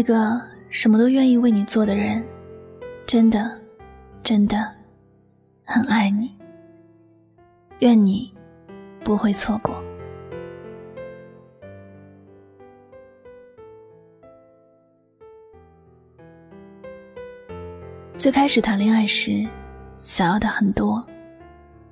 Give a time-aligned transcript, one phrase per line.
[0.00, 0.40] 那个
[0.70, 2.24] 什么都愿意为你做的人，
[3.06, 3.54] 真的，
[4.22, 4.66] 真的，
[5.62, 6.34] 很爱你。
[7.80, 8.32] 愿你
[9.04, 9.78] 不会错过。
[18.16, 19.46] 最开始谈恋爱时，
[19.98, 21.06] 想要的很多，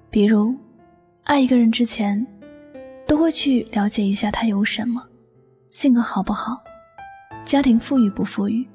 [0.08, 0.56] 比如，
[1.25, 2.27] 爱一个人之前，
[3.06, 5.06] 都会去了解一下他有什么，
[5.69, 6.58] 性格好不好。
[7.48, 8.68] 家庭富裕不富裕，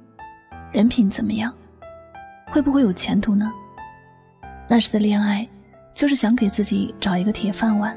[0.72, 1.54] 人品怎么样，
[2.48, 3.54] 会不会有前途呢？
[4.68, 5.48] 那时的恋爱，
[5.94, 7.96] 就是想给自己找一个铁饭碗，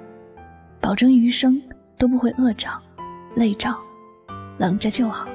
[0.78, 1.58] 保证余生
[1.96, 2.68] 都不会饿着、
[3.36, 3.74] 累着、
[4.58, 5.26] 冷着就好。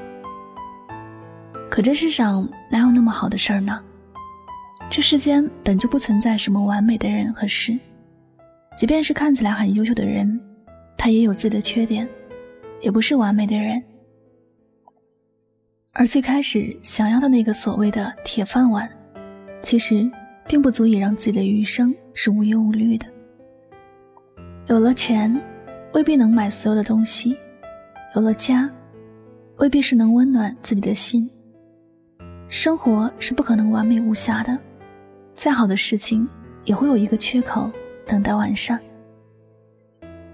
[1.72, 3.82] 可这世上哪有那么好的事儿呢？
[4.92, 7.76] 这世间本就不存在什么完美的人和事，
[8.78, 10.40] 即便是看起来很优秀的人，
[10.96, 12.08] 他也有自己的缺点，
[12.80, 13.84] 也不是完美的人。
[15.94, 18.90] 而最开始想要的那个所谓的铁饭碗，
[19.62, 20.10] 其实
[20.48, 23.06] 并不足以让自己的余生是无忧无虑的。
[24.68, 25.40] 有了钱，
[25.94, 27.36] 未必能买所有的东西；
[28.16, 28.70] 有了家，
[29.58, 31.30] 未必是能温暖自己的心。
[32.48, 34.58] 生活是不可能完美无瑕的，
[35.36, 36.28] 再好的事情
[36.64, 37.70] 也会有一个缺口
[38.08, 38.80] 等待完善。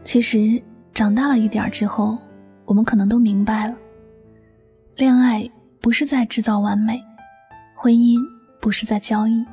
[0.03, 0.62] 其实
[0.94, 2.16] 长大了一点之后，
[2.63, 3.75] 我们可能都明白了。
[4.97, 5.47] 恋爱
[5.80, 7.00] 不是在制造完美，
[7.75, 8.19] 婚姻
[8.59, 9.46] 不是在交易。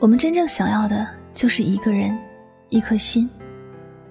[0.00, 2.18] 我们真正想要的就是一个人，
[2.68, 3.30] 一颗心，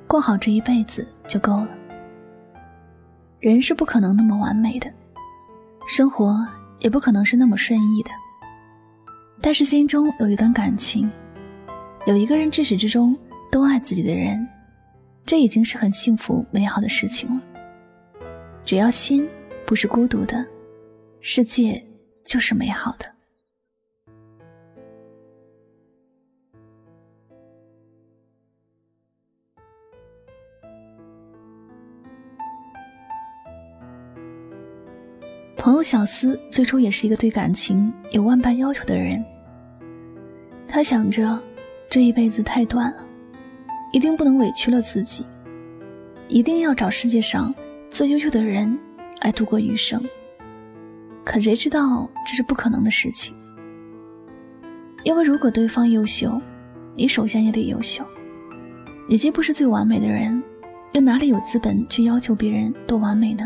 [0.08, 1.68] 过好这一辈子就够了。
[3.42, 4.90] 人是不可能那么完美的，
[5.90, 6.48] 生活
[6.80, 8.10] 也不可能是那么顺意的。
[9.42, 11.12] 但是心中有一段感情，
[12.06, 13.14] 有一个人至始至终
[13.52, 14.48] 都爱自己的人，
[15.26, 17.42] 这已经是很幸福美好的事情了。
[18.64, 19.28] 只要心。
[19.66, 20.46] 不是孤独的，
[21.20, 21.84] 世界
[22.24, 23.12] 就是美好的。
[35.56, 39.24] 朋友小思最初也是一个对感情有万般要求的人，
[40.68, 41.42] 他想着
[41.90, 43.04] 这一辈子太短了，
[43.94, 45.26] 一定不能委屈了自己，
[46.28, 47.56] 一定要找世界上
[47.90, 48.78] 最优秀的人。
[49.24, 50.04] 来度过余生，
[51.24, 53.34] 可谁知道这是不可能的事情？
[55.06, 56.42] 因为如果对方优秀，
[56.94, 58.04] 你首先也得优秀。
[59.08, 60.44] 你既不是最完美的人，
[60.92, 63.46] 又哪里有资本去要求别人多完美呢？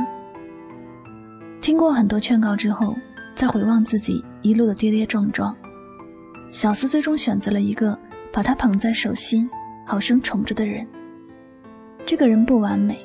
[1.61, 2.95] 听过很多劝告之后，
[3.35, 5.55] 再回望自己一路的跌跌撞撞，
[6.49, 7.97] 小司最终选择了一个
[8.33, 9.47] 把他捧在手心、
[9.85, 10.87] 好生宠着的人。
[12.03, 12.97] 这个人不完美，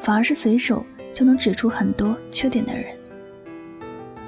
[0.00, 0.84] 反而是随手。
[1.14, 2.84] 就能指出很多缺点的人，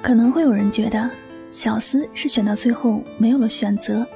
[0.00, 1.10] 可能会有人觉得
[1.48, 4.06] 小思是选到最后没有了选择，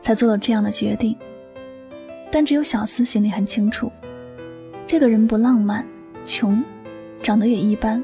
[0.00, 1.16] 才做了这样的决定。
[2.30, 3.90] 但只有小思心里很清楚，
[4.84, 5.86] 这个人不浪漫，
[6.24, 6.62] 穷，
[7.22, 8.02] 长得也一般，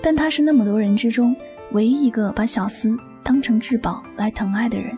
[0.00, 1.34] 但他是那么多人之中
[1.72, 4.96] 唯一一个把小思当成至宝来疼爱的人。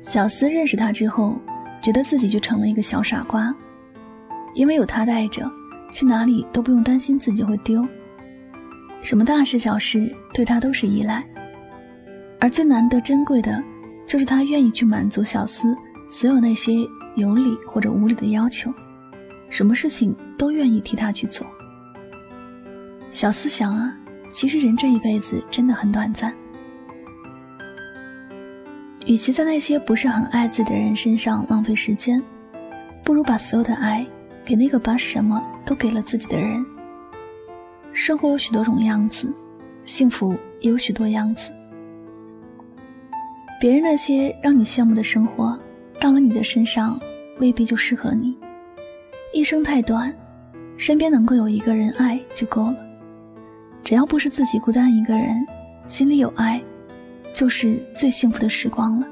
[0.00, 1.36] 小思认识他之后，
[1.82, 3.54] 觉得自己就成了一个小傻瓜，
[4.54, 5.50] 因为有他带着。
[5.92, 7.86] 去哪里都不用担心自己会丢，
[9.02, 11.22] 什么大事小事对他都是依赖，
[12.40, 13.62] 而最难得珍贵的，
[14.06, 15.76] 就是他愿意去满足小思
[16.08, 16.72] 所有那些
[17.14, 18.72] 有理或者无理的要求，
[19.50, 21.46] 什么事情都愿意替他去做。
[23.10, 23.94] 小思想啊，
[24.32, 26.32] 其实人这一辈子真的很短暂，
[29.04, 32.22] 与其在那些不是很爱自己的人身上浪费时间，
[33.04, 34.06] 不如把所有的爱。
[34.44, 36.64] 给那个把什么都给了自己的人。
[37.92, 39.32] 生活有许多种样子，
[39.84, 41.52] 幸福也有许多样子。
[43.60, 45.58] 别人那些让你羡慕的生活，
[46.00, 46.98] 到了你的身上，
[47.38, 48.36] 未必就适合你。
[49.32, 50.14] 一生太短，
[50.76, 52.76] 身边能够有一个人爱就够了。
[53.84, 55.46] 只要不是自己孤单一个人，
[55.86, 56.62] 心里有爱，
[57.32, 59.06] 就是最幸福的时光了。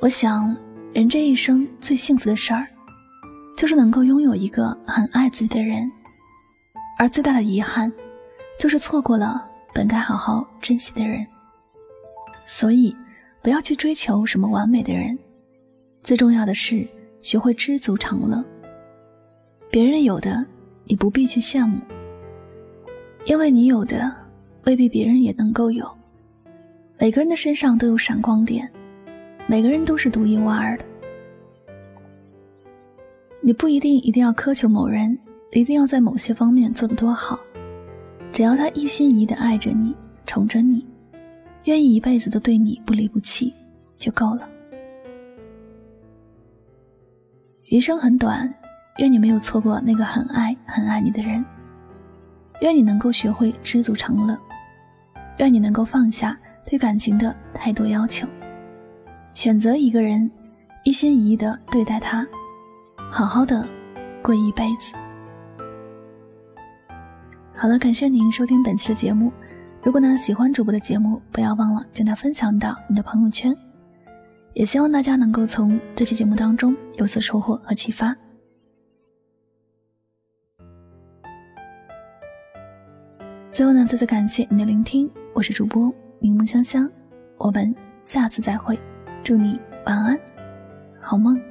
[0.00, 0.56] 我想，
[0.92, 2.66] 人这一生最幸福的事儿，
[3.60, 5.92] 就是能够拥有一个很爱自己的人，
[6.96, 7.92] 而最大的遗憾，
[8.58, 11.26] 就是错过了本该好好珍惜的人。
[12.46, 12.96] 所以，
[13.42, 15.18] 不要去追求什么完美的人，
[16.02, 16.88] 最重要的是
[17.20, 18.42] 学会知足常乐。
[19.70, 20.42] 别人有的，
[20.84, 21.76] 你不必去羡慕，
[23.26, 24.10] 因为你有的
[24.64, 25.86] 未必别人也能够有。
[26.98, 28.66] 每个人的身上都有闪光点，
[29.46, 30.84] 每个人都是独一无二的。
[33.42, 35.18] 你不一定一定要苛求某人，
[35.52, 37.38] 一定要在某些方面做得多好，
[38.32, 39.94] 只要他一心一意的爱着你，
[40.26, 40.86] 宠着你。
[41.64, 43.52] 愿意一辈子都对你不离不弃，
[43.96, 44.48] 就够了。
[47.66, 48.52] 余生很短，
[48.98, 51.44] 愿你没有错过那个很爱很爱你的人。
[52.60, 54.36] 愿你能够学会知足常乐，
[55.38, 58.26] 愿你能够放下对感情的太多要求，
[59.32, 60.30] 选择一个人，
[60.84, 62.26] 一心一意的对待他，
[63.10, 63.66] 好好的
[64.22, 64.94] 过一辈子。
[67.54, 69.32] 好了，感谢您收听本期的节目。
[69.82, 73.54] 如果呢喜欢主播的节目，不要忘了将它分享到你的朋友圈。
[74.54, 78.16] 也希望大家能够从这期节目当中有所收获和启发。
[83.50, 86.90] 最后呢，再次感谢你的聆听，我是主播柠檬香香，
[87.36, 88.78] 我们下次再会，
[89.22, 90.18] 祝你晚安，
[91.00, 91.49] 好梦。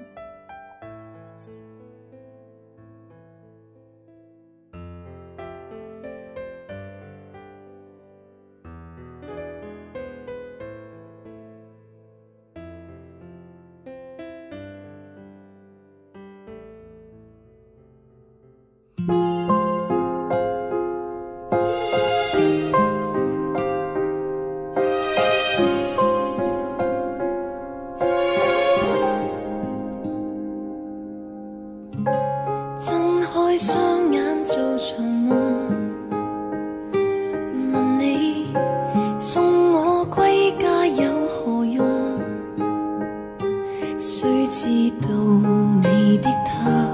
[46.22, 46.88] 的他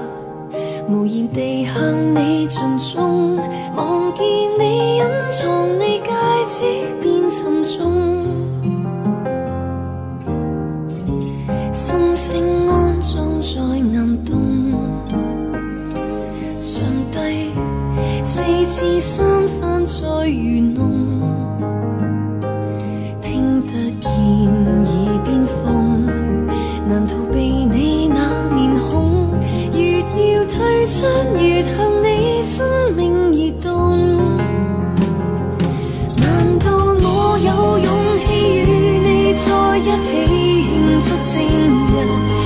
[0.88, 3.05] 无言地向你尽忠。
[40.98, 42.45] 起庆祝正日？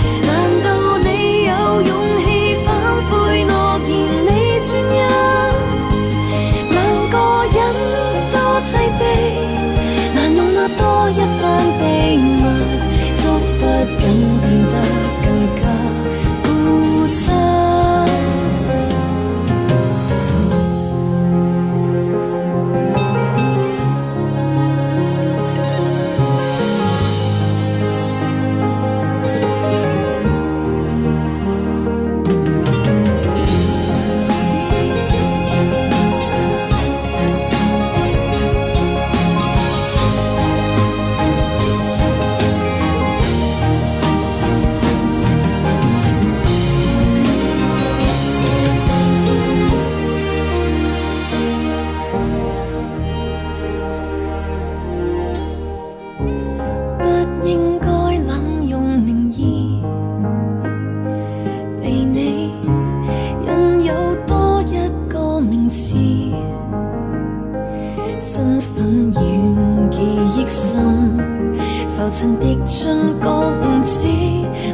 [72.67, 74.05] 曾滴进钢子，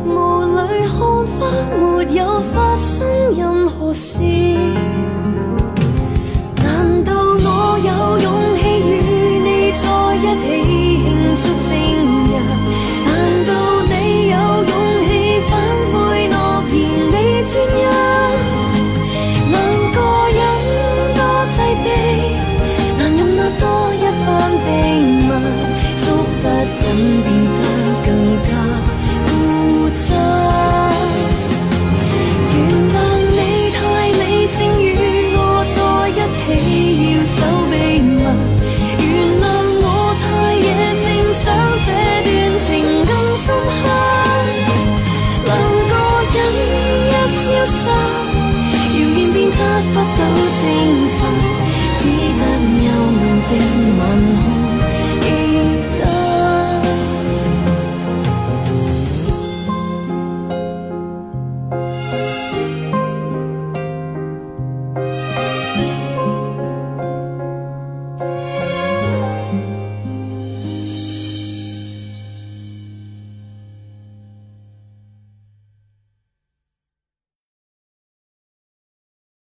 [0.04, 1.38] 雾里看花，
[1.78, 1.80] 没
[2.14, 4.22] 有发生任何事。
[6.56, 7.90] 难道我有
[8.22, 8.26] 勇
[8.56, 8.90] 气与
[9.38, 9.84] 你在
[10.16, 10.46] 一起
[11.04, 11.70] 庆祝正